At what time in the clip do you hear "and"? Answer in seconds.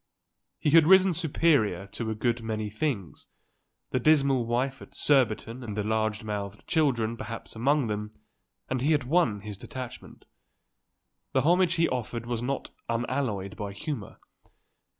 5.63-5.77, 8.67-8.81